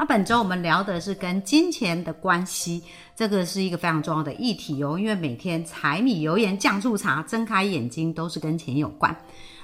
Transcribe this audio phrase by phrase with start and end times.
[0.00, 2.84] 那本周我们聊的是跟金钱的关系，
[3.16, 4.96] 这个是一个非常重要的议题哦。
[4.96, 9.14] 因为每天柴米油盐酱醋茶，睁开眼睛都是跟钱有关。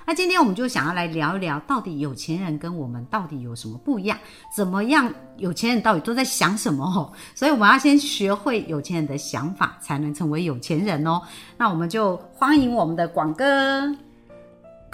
[0.04, 4.18] 那今天我们就想要来聊一聊，到底有钱人跟我们到底有什么不一样？
[4.54, 5.08] 怎么样？
[5.36, 6.84] 有钱人到底都在想什么？
[6.84, 11.22] 哦，所以我们要先学会有钱人的想法，才能成为有钱人哦。
[11.56, 13.94] 那我们就欢迎我们的广哥。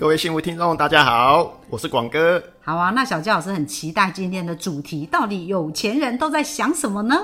[0.01, 2.43] 各位幸福听众，大家好，我是广哥。
[2.63, 7.15] 好啊，那小焦老师很期待今天的主题，到底有钱人都在想什么呢？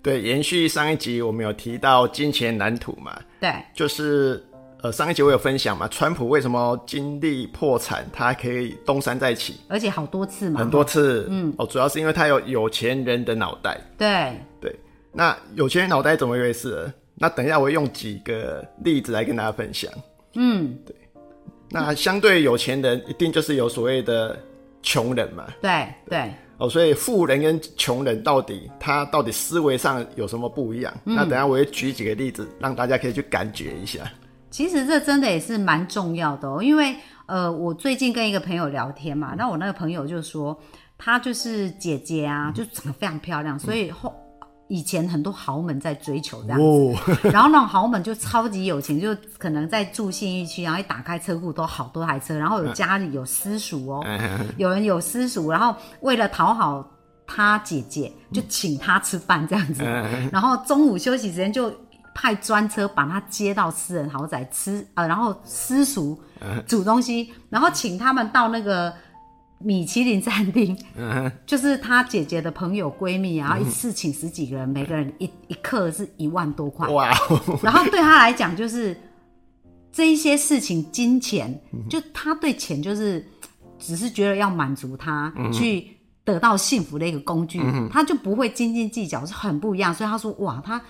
[0.00, 3.20] 对，延续上一集我们有提到金钱蓝图嘛？
[3.40, 4.40] 对，就是
[4.82, 11.26] 呃上一集我有分享嘛，川普为什么经历破产，他可以东山再起，而且好多次嘛，很多次。
[11.28, 13.80] 嗯，哦，主要是因为他有有钱人的脑袋。
[13.98, 14.78] 对对，
[15.10, 16.88] 那有钱人脑袋怎么回事？
[17.16, 19.90] 那等一下我会用几个例子来跟大家分享。
[20.34, 20.94] 嗯，对。
[21.74, 24.38] 那相对有钱人，一定就是有所谓的
[24.82, 25.46] 穷人嘛？
[25.60, 26.32] 对对。
[26.56, 30.94] 哦，所以富人跟穷人到底他到底思维上有什么不一样？
[31.02, 34.00] 那等下我会举几个例子，让大家可以去感觉一下。
[34.50, 36.94] 其实这真的也是蛮重要的哦，因为
[37.26, 40.56] 呃，我最近跟一个朋友聊天嘛，那我那个朋友就说，
[40.96, 44.14] 她就是姐姐啊，就长得非常漂亮，所以后。
[44.68, 54.04] 以前很多豪门在追求这样子， 然后那种豪门就超级有钱，就可能在住信义区，然后一打开车库都好多台车，然后有家里有私塾哦，
[54.56, 56.88] 有人有私塾，然后为了讨好
[57.26, 59.82] 他姐姐，就请他吃饭这样子，
[60.32, 61.72] 然后中午休息时间就
[62.14, 66.18] 派专车把他接到私人豪宅吃啊，然后私塾
[66.66, 68.92] 煮东西，然后请他们到那个。
[69.64, 70.76] 米其林餐厅，
[71.46, 76.86] 就是他姐姐的朋友闺蜜然后，一次请十几个人，每个人一一克是一万多块。
[76.88, 77.10] 哇！
[77.62, 78.96] 然后对他来讲，就是
[79.90, 81.58] 这一些事情，金钱，
[81.88, 83.26] 就他对钱就是
[83.78, 85.88] 只是觉得要满足他去
[86.24, 87.60] 得到幸福的一个工具，
[87.90, 89.94] 他就不会斤斤计较，是很不一样。
[89.94, 90.80] 所以他说，哇，他。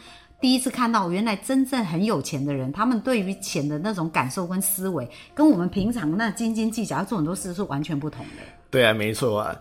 [0.44, 8.43] 第一次看到，原来真正很有钱的人，他们对于钱的那种感受跟思维，跟我们平常那斤斤计较要做很多事是完全不同的。
[8.71, 9.56] 对啊，没错啊。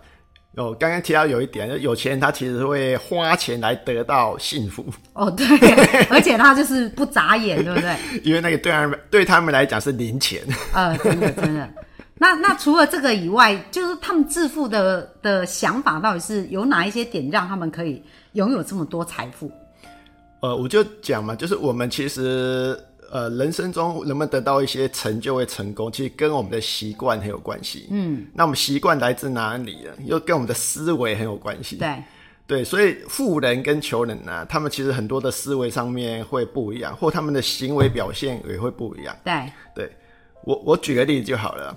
[0.56, 4.84] 哦，刚刚提到有一点，有钱人他其实会花钱来得到幸福。
[5.14, 5.46] 哦，对，
[6.10, 7.96] 而且他就是不眨眼，对不对？
[8.22, 10.42] 因为那个对他们对他们来讲是零钱。
[10.74, 11.66] 呃，真的真的。
[12.16, 19.50] 那那除了这个以外，就是他们致富的的想法到底是有哪一些点让他们可以拥有这么多财富？
[20.44, 22.78] 呃，我就讲嘛，就是我们其实
[23.10, 27.86] 呃，人生中能不能得到一些成就、会成功，其实跟我们的习惯很有关系。
[27.90, 29.92] 嗯，那我们习惯来自哪里呢？
[30.04, 31.76] 又跟我们的思维很有关系。
[31.76, 32.02] 对，
[32.46, 39.16] 对，所以富人跟穷人呢，他们其实很多的思维上面会不一样，或他们的行为表现也会不一样。
[39.24, 39.90] 对，对
[40.44, 41.74] 我我举个例子就好了，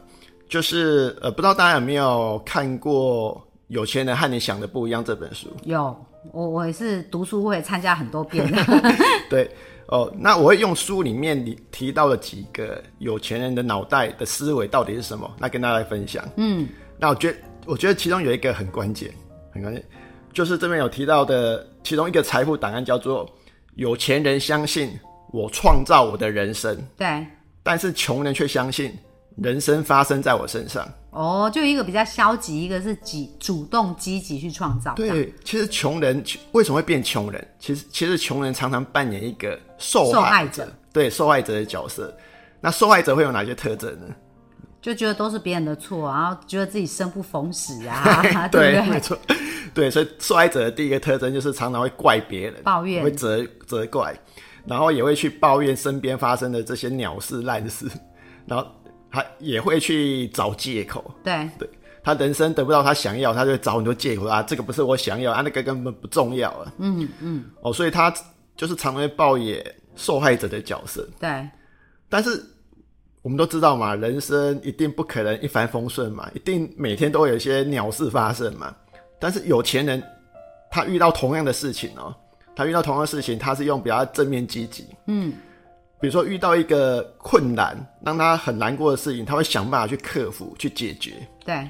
[0.49, 3.33] 就是呃，不知道大家有没有看过
[3.67, 5.47] 《有钱人和你想的不一样》这本书？
[5.63, 5.95] 有。
[6.31, 8.45] 我我也是读书会参加很多遍。
[9.29, 9.49] 对
[9.87, 16.27] 哦，那我会用书里面你提到的几个有钱人的脑袋的思维到底是什么，那跟大家来分享。
[16.35, 16.67] 嗯，
[16.99, 19.09] 那我觉得我觉得其中有一个很关键，
[19.53, 19.81] 很关键，
[20.33, 23.29] 就是这边有提到的其中一个财富档案叫做
[23.75, 24.91] 有钱人相信
[25.31, 27.25] 我创造我的人生，对，
[27.63, 28.91] 但是穷人却相信
[29.41, 30.87] 人生发生在我身上。
[31.09, 34.93] 哦，就一个比较消极，一个是积主动积极去创造。
[34.93, 37.47] 对，其实穷人为什么会变穷人？
[37.57, 42.15] 其实其实穷人常常扮演一个受害者，对受害者的角色。
[42.61, 44.13] 那受害者会有哪些特征呢？
[44.79, 49.17] 就觉得都是别人的错，然后觉得自己生不逢时啊， 对没错。
[49.73, 54.15] 对，所以受害者的第一个特征就是常常会怪别人，抱怨，会责责怪，
[54.65, 57.87] 然后也会去抱怨身边发生的这些鸟事烂事，
[58.45, 58.67] 然后。
[59.11, 61.49] 他也会去找借口，对。
[61.57, 61.69] 对，
[62.03, 68.13] 他人生得不到他想要，他就找很多借口啊，这个不是我想要啊，那个根本不重要啊，嗯嗯，哦，所以他
[68.55, 69.63] 就是常会抱怨
[69.95, 71.49] 受害者的角色，对，
[72.07, 72.41] 但是
[73.21, 78.73] 我们都知道嘛，人生一定不可能一帆风顺嘛，一定每天都有一些鸟事发生嘛，
[79.19, 80.01] 但是有钱人
[80.71, 82.15] 他遇到同样的事情哦，
[82.55, 85.33] 他遇到同样的事情，他是用比较正面积极，嗯。
[85.99, 91.13] 比如说遇到一个困难，让他很难过的事情，他会想办法去克服、去解决。
[91.43, 91.67] 对，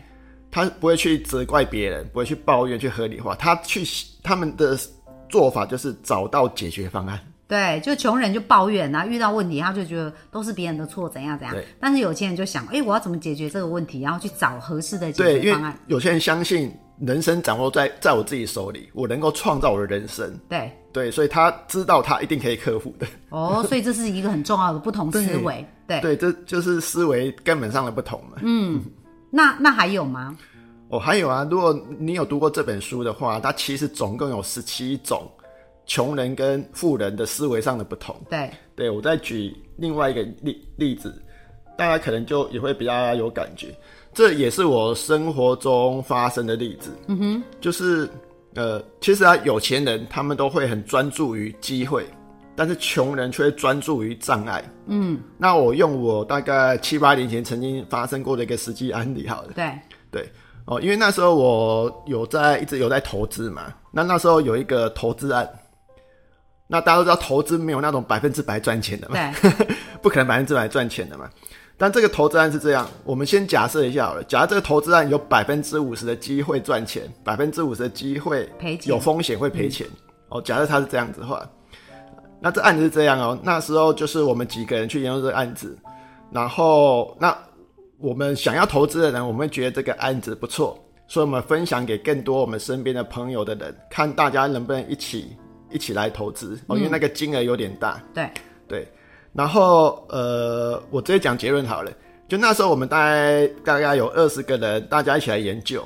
[0.52, 3.36] 他不会去责怪别人，不会去抱怨、去合理化。
[3.36, 3.84] 他去
[4.22, 4.78] 他们的
[5.30, 7.20] 做法就是找到解决方案。
[7.48, 11.66] 对，就穷人就抱怨啊，遇到问题他就觉得都是别人的错，怎样怎样对。
[11.80, 15.80] 但是有钱人就想，哎，我要怎么解决这个问题，然后去找合适的解对，因为决方案。
[15.88, 20.36] 有些人相信人生掌握在在我自己手里，我能够创造我的人生。
[20.50, 23.06] 对，对，所以他知道他一定可以克服的。
[23.30, 25.66] 哦，所以这是一个很重要的不同思维。
[25.88, 28.38] 对，对，这就是思维根本上的不同嘛。
[28.42, 28.84] 嗯
[29.30, 30.38] 那那还有吗？
[30.90, 35.30] 哦，还有啊，如果你有读过这本书的话，它其实总共有十七种
[35.86, 38.16] 穷人跟富人的思维上的不同。
[38.30, 41.14] 对，对我再举另外一个例例子，
[41.78, 43.68] 大家可能就也会比较有感觉。
[44.18, 46.90] 这也是我生活中发生的例子。
[47.06, 48.10] 嗯哼，就是
[48.56, 52.04] 呃，其实啊，有钱人他们都会很专注于机会，
[52.56, 54.64] 但是穷人却专注于障碍。
[54.88, 59.50] 嗯，那我用我大概七八年前曾经发生过的一个实际案例好了。
[59.54, 59.72] 对，
[60.10, 60.28] 对
[60.66, 65.48] 哦，因为那时候我有在一直有在投资嘛，那那时候有一个投资案，
[66.66, 69.16] 那大家都知道投资没有那种百分之百赚钱的嘛，
[70.02, 71.30] 不可能百分之百赚钱的嘛。
[71.78, 79.86] 但这个投资案是这样，我们先假设一下好了，假设这个投资案有百分之五十的机会赚钱，百分之五十的机会赔钱有风险会赔钱。
[80.30, 81.48] 哦，假设它是这样子的话，
[82.42, 83.38] 那这案子是这样哦。
[83.44, 85.78] 那时候就是我们几个人去研究这个案子，
[86.32, 87.38] 然后那
[88.00, 90.78] 我们想要投资的人，我们会觉得这个案子不错，
[91.08, 95.38] 所以我们分享给更多我们身边的朋友的人，看大家能不能一起
[95.72, 98.04] 一起来投资哦，因为那个金额有点大。
[98.14, 98.30] 对，
[98.68, 98.92] 对，
[99.34, 101.92] 然后呃，我直接讲结论好了。
[102.28, 105.84] 就那时候我们大概大概有二十个人，大家一起来研究，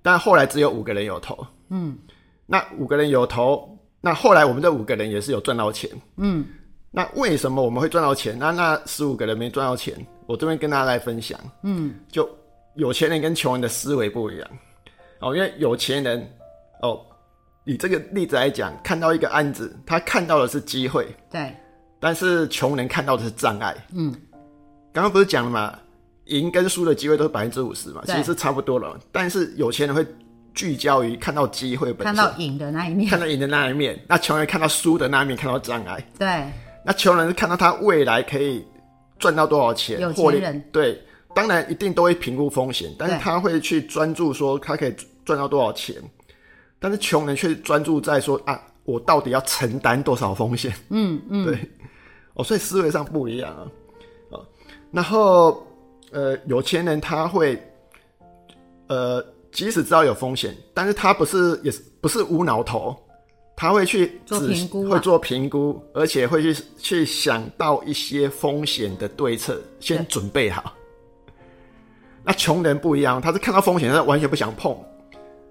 [0.00, 1.46] 但后来只有五个人有投。
[1.70, 1.98] 嗯，
[2.46, 5.90] 那五个人有投，那后来我们这五个人也是有赚到钱。
[6.18, 6.46] 嗯，
[6.90, 8.38] 那为什么我们会赚到钱？
[8.38, 9.94] 那那十五个人没赚到钱？
[10.26, 11.38] 我这边跟大家来分享。
[11.62, 12.28] 嗯，就
[12.76, 14.48] 有钱人跟穷人的思维不一样。
[15.18, 16.24] 哦，因为有钱人
[16.82, 17.00] 哦，
[17.64, 21.06] 以这个例子来讲，看到一个案子，他看到的是机会。
[21.30, 21.52] 对，
[22.02, 23.72] 但是穷人看到的是障碍。
[23.94, 24.12] 嗯，
[24.92, 25.78] 刚刚不是讲了嘛，
[26.24, 28.98] 赢跟输的机会都是百分之五十嘛，其实是差不多了。
[29.12, 30.04] 但是有钱人会
[30.52, 33.08] 聚焦于看到机会本身，看到赢的那一面。
[33.08, 36.04] 看到赢的那一面，那穷人看到输的那一面，看到障碍。
[36.18, 36.50] 对，
[36.84, 38.66] 那穷人是看到他未来可以
[39.20, 41.00] 赚到多少钱，有获利钱人对，
[41.32, 44.92] 当然一定都会评估风险，但是他会去专注说他可以
[45.24, 45.94] 赚到多少钱，
[46.80, 50.74] 但是穷人却专注在说啊，我到底要承担多少风险？
[50.90, 51.56] 嗯嗯，对，
[52.34, 53.68] 哦，所以思维上不一样啊，
[54.30, 54.46] 哦，
[54.90, 55.66] 然后
[56.10, 57.60] 呃，有钱人他会
[58.86, 62.96] 呃，即使知道有风险，但是他不是也是不是无脑头，
[63.56, 70.72] 他会去做仔评估啊会做评估，而且会去去想到一些风险的对策，先准备好。
[72.24, 74.76] 那穷人不一样，他是看到风险，他完全不想碰，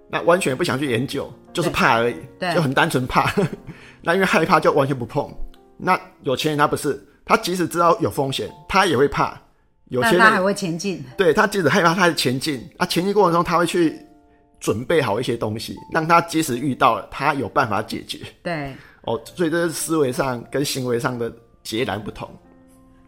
[0.10, 3.32] 那完全不想去研究，就是怕而已，对就很单纯怕。
[4.02, 5.32] 那因为害怕就完全不碰。
[5.84, 9.36] 那有钱人他不是，他即使知道有风险，他也会怕。
[9.90, 11.04] 有钱人他还会前进。
[11.18, 12.66] 对他即使害怕，他还前进。
[12.78, 14.00] 啊，前进过程中他会去
[14.60, 18.20] 准备好一些东西，让他即使遇到了，他有办法解决。
[18.44, 21.34] 对，哦，所以这是思维上跟行为上的
[21.64, 22.30] 截然不同。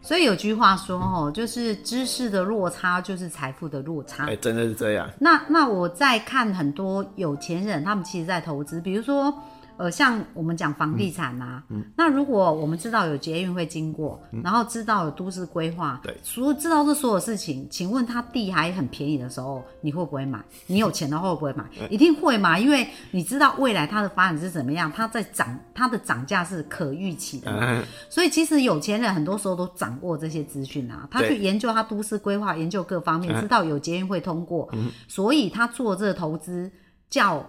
[0.02, 4.25] 所以有句话说哦，就是知识的落差就是财富的落差。
[4.25, 5.10] 哎、真的是这样。
[5.18, 9.34] 那那我在看很多有钱人，他们其实在投资，比如说，
[9.78, 11.64] 呃，像我们讲房地产啊，
[11.96, 20.44] 那如果我们知道有捷运会经过，然后知道有都市规划，对所有知道这所有事情，请问他地还很便宜的时候，你会不会买？
[20.68, 21.65] 你有钱的话会不会买？
[21.89, 27.51] 一定会嘛，因为你知道未来它的发展是怎么样，它在涨，它的涨价是可预期的。
[27.51, 34.70] 嗯，所以其实有钱人很多时候都掌握这些资讯啊，他去研究他都市规划，研究各方面，知道有捷运会通过，
[35.08, 36.72] 所以他做这个投资
[37.10, 37.44] 叫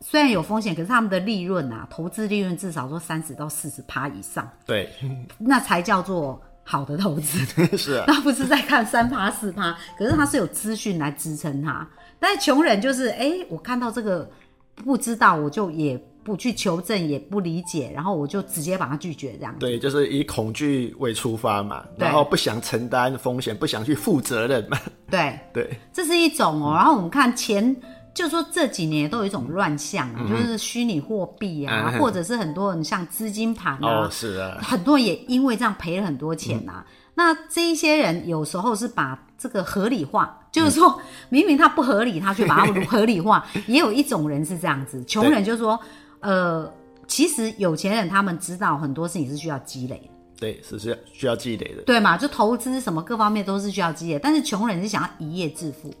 [0.00, 4.88] 虽然有风险，可是他们的利润啊，投资利润至少说三十到四十趴以上，对，
[5.38, 7.38] 那才叫做好的投资。
[7.76, 11.88] 是啊， 那不是在看三趴四趴，可是他是有资讯来支撑他。
[12.18, 14.30] 但是穷人就是，哎、我看到这个
[14.76, 19.54] 不知道，我就也不去求证，也不理解，然后我就直接把它拒绝这样。
[19.58, 24.78] 对，就是以恐惧为出发嘛，然后不想承担风险，不想去负责任嘛。
[25.10, 26.74] 对，对，这是一种哦。
[26.74, 27.76] 然后我们看前，
[28.14, 43.46] 就说这几年都有一种乱象啊，就是虚拟货币啊，嗯或者是很多人像资金盘啊，哦，是啊，很多人也因为这样赔了很多钱呐、啊那这一些人有时候是把这个合理化，就是说明明他不合理，他却把它合理化。
[43.68, 45.78] 也有一种人是这样子，穷人就说，
[46.18, 46.68] 呃，
[47.06, 50.10] 其实有钱人他们知道很多事情是需要积累的。
[50.40, 51.82] 对，是需要需要积累的。
[51.82, 52.16] 对嘛？
[52.18, 55.94] 就投资什么各方面都是需要积累，但是穷人是想要一夜致富，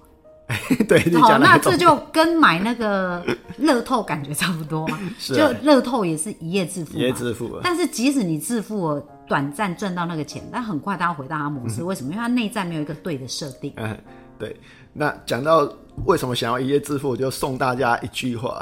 [0.86, 3.24] 对，你好，那这就跟买那个
[3.56, 7.60] 乐透感觉差不多嘛，是就啊乐透也是一夜致富，一夜致富了。
[7.64, 12.12] 但是即使你致富了，短暂赚到那个钱，但很快它要回到它模式，为什么？
[12.12, 13.72] 因为它内在没有一个对的设定。
[13.76, 13.98] 嗯，
[14.38, 14.54] 对。
[14.92, 15.66] 那讲到
[16.04, 18.60] 为什么想要一夜致富，我就送大家一句话：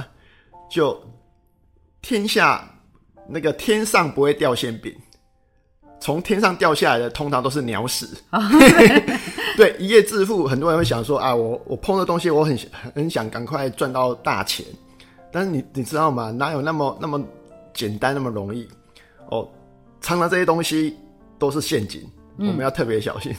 [0.71, 0.99] 就
[2.01, 2.65] 天下
[3.29, 4.95] 那个天上不会掉馅饼，
[6.01, 8.09] 从天上掉下来的通常都是鸟屎。
[9.63, 12.59] 对，一夜致富，很多人会想说啊，我我碰的东西，我很
[12.97, 14.67] 很想赶快赚到大钱，
[15.31, 16.33] 但是你你知道吗？
[16.33, 17.23] 哪有那么那么
[17.73, 18.67] 简单那么容易？
[19.31, 19.49] 哦，
[20.01, 20.97] 常常这些东西
[21.39, 22.03] 都是陷阱，
[22.39, 23.33] 我们要特别小心。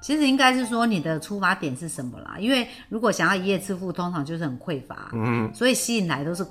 [0.00, 2.36] 其实应该是说你的出发点是什么啦？
[2.38, 6.46] 因为如果想要一夜致富，通常就是很匮乏，嗯，所以吸引来都是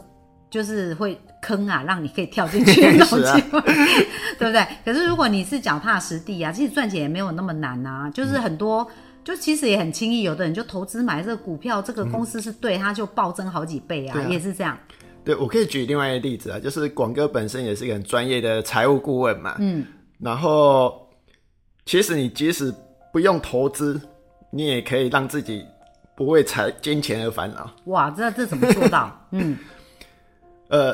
[0.49, 3.39] 就是会坑啊，让你可以跳进去的那种 是啊，
[4.37, 4.67] 对不对？
[4.83, 8.85] 可是如果你是脚踏实地啊，其实赚钱也没有那么难啊，就是很多。
[9.23, 14.77] 就其实也很轻易，有的人就投资买这个股票，这个公司是对，它就暴增好几倍啊也是这样。
[15.23, 19.85] 对，我可以举另外一个例子啊，就是广哥本身也是一个很专业的财务顾问嘛，嗯，
[20.19, 21.07] 然后
[21.85, 22.73] 其实你即使
[23.13, 23.99] 不用投资，
[24.51, 25.65] 你也可以让自己
[26.15, 27.71] 不为财金钱而烦恼。
[27.85, 29.27] 哇，这这怎么做到？
[29.31, 29.57] 嗯，
[30.67, 30.93] 呃，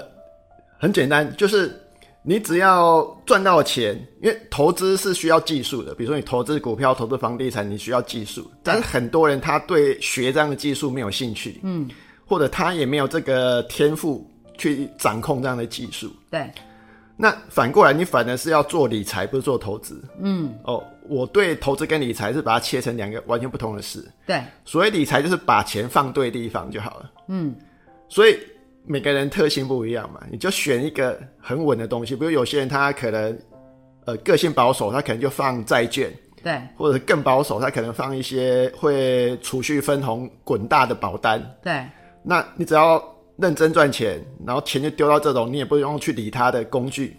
[0.77, 1.75] 很简单，就是
[2.21, 11.89] 你只要赚到钱，因为投资是需要技术的，比如说你投资股票、投资房地产，你需要技术，但是很多人他对学这样的技术没有兴趣，嗯，
[12.25, 16.11] 或者他也没有这个天赋去掌控这样的技术。
[16.29, 16.51] 对，
[17.15, 20.03] 那反过来，你反而是要做理财，不是做投资。
[20.19, 24.05] 嗯，哦，我对投资跟理财是把它切成两个完全不同的事。
[24.25, 27.11] 对，所谓理财就是把钱放对地方就好了。
[27.29, 27.55] 嗯，
[28.09, 28.37] 所以
[28.91, 32.15] 每个人特性不一样嘛，你就选一个很稳的东西。
[32.15, 33.37] 比如有些人他可能
[34.05, 36.11] 呃个性保守，他可能就放债券，
[36.43, 41.39] 对，或者更保守，他可能放一些会储蓄分红滚大的保单。
[41.61, 41.85] 对，
[42.23, 42.99] 那你只要
[43.37, 47.15] 认真赚钱，然后钱就丢到这种你也不用去理它的工具，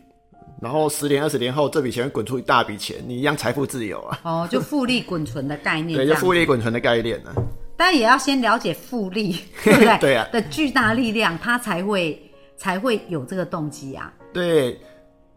[0.60, 4.18] 然后十年二十年后这笔钱会滚出一大笔钱，你一样财富自由啊。
[4.24, 7.32] 哦，就复利滚存的概念，对，就复利滚存的概念呢、
[7.80, 9.32] 但也要先了解复利，
[9.64, 9.98] 对不对？
[9.98, 12.20] 对啊的巨大力量，他才会
[12.58, 14.12] 才会有这个动机啊。
[14.34, 14.78] 对，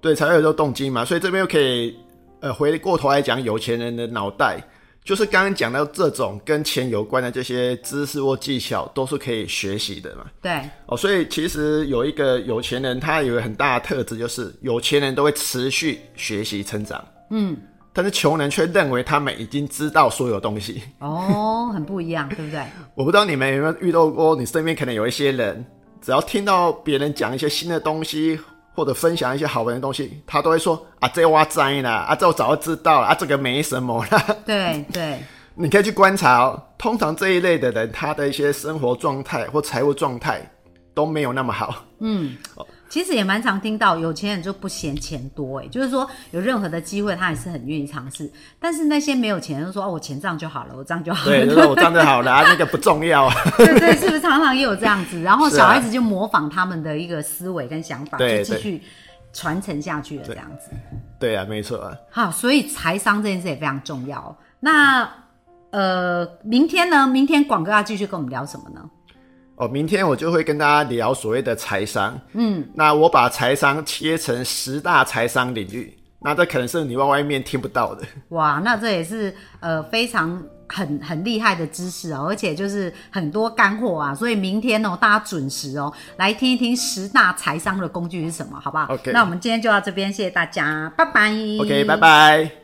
[0.02, 1.06] 对，才会有这个动机嘛。
[1.06, 1.96] 所以这边又可以，
[2.42, 4.62] 呃，回过头来讲，有钱人的脑袋，
[5.06, 10.26] 就是刚刚讲到这种跟钱有关的这些知识或技巧，都是可以学习的嘛。
[10.42, 17.02] 对，哦，所以其实有一个有钱人，他有一个很大的特质，就是有钱人都会持续学习成长。
[17.30, 17.58] 嗯，
[17.94, 20.82] 但是穷人却认为他们已经知道所有东西。
[21.00, 22.62] 哦，很不一样，对不对？
[22.96, 25.64] 我不知道你们有没有遇到过，你身边可能有一些人，
[26.02, 28.40] 只要听到别人讲一些新的东西，
[28.74, 34.26] 或者分享一些好玩的东西，他都会说啊，这我知啦，啊，这我早就知道了，啊，这个没什么啦。
[34.44, 35.20] 对对，
[35.54, 40.42] 你可以去观察哦，通常这一类的人，他的一些生活状态或财务状态
[40.94, 41.86] 都没有那么好。
[42.00, 42.36] 嗯
[42.90, 48.32] 其实也蛮常听到有钱人就不嫌钱多，哎，就是说有任何的机会他也是很愿意尝试。
[48.60, 51.36] 但是那些没有钱的就说哦，我钱这样就好了，我这样就好了。
[51.36, 53.34] 对，就是我这样就好了啊，那个不重要啊。
[53.58, 55.20] 对对，是不是常常也有这样子？
[55.24, 58.84] 然后小孩子就模仿他们的一个思维跟想法，就继续
[59.34, 60.70] 传承下去了，这样子。
[61.20, 61.98] 对啊，没错啊。
[62.12, 64.38] 好，所以财商这件事也非常重要。
[64.60, 65.10] 那
[65.72, 67.08] 呃，明天呢？
[67.08, 68.88] 明天广哥要继续跟我们聊什么呢？
[69.64, 72.20] 哦，明天我就会跟大家聊所谓的财商。
[72.34, 78.06] 嗯，那我把财商切成十大财商领域，那这可能是你外外面听不到的。
[78.30, 84.14] 哇，那这也是呃非常很很厉害的知识哦，而且就是很多干货啊。
[84.14, 91.32] 所以明天哦，大家准时哦来听一听十大财商的工具是什么，好不好 OK 那我们今天就到这边，谢谢大家，拜拜。
[91.62, 92.63] OK，拜拜。